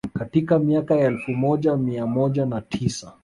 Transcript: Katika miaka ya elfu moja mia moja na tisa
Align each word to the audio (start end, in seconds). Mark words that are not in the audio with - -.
Katika 0.17 0.59
miaka 0.59 0.95
ya 0.95 1.07
elfu 1.07 1.31
moja 1.31 1.75
mia 1.77 2.05
moja 2.07 2.45
na 2.45 2.61
tisa 2.61 3.13